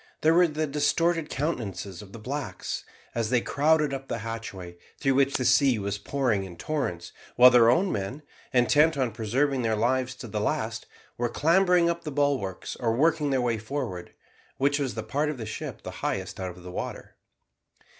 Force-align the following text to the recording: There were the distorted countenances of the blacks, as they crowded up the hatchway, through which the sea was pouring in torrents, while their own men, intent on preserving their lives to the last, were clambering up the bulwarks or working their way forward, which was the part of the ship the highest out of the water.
There 0.21 0.33
were 0.33 0.47
the 0.47 0.65
distorted 0.65 1.29
countenances 1.29 2.01
of 2.01 2.11
the 2.11 2.17
blacks, 2.17 2.85
as 3.13 3.29
they 3.29 3.39
crowded 3.39 3.93
up 3.93 4.07
the 4.07 4.17
hatchway, 4.25 4.77
through 4.99 5.13
which 5.13 5.35
the 5.35 5.45
sea 5.45 5.77
was 5.77 5.99
pouring 5.99 6.43
in 6.43 6.57
torrents, 6.57 7.11
while 7.35 7.51
their 7.51 7.69
own 7.69 7.91
men, 7.91 8.23
intent 8.51 8.97
on 8.97 9.11
preserving 9.11 9.61
their 9.61 9.75
lives 9.75 10.15
to 10.15 10.27
the 10.27 10.41
last, 10.41 10.87
were 11.19 11.29
clambering 11.29 11.87
up 11.87 12.03
the 12.03 12.11
bulwarks 12.11 12.75
or 12.75 12.95
working 12.95 13.29
their 13.29 13.41
way 13.41 13.59
forward, 13.59 14.15
which 14.57 14.79
was 14.79 14.95
the 14.95 15.03
part 15.03 15.29
of 15.29 15.37
the 15.37 15.45
ship 15.45 15.83
the 15.83 15.91
highest 16.01 16.39
out 16.39 16.49
of 16.57 16.63
the 16.63 16.71
water. 16.71 17.13